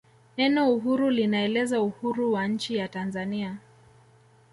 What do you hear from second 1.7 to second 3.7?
uhuru wa nchi ya tanzania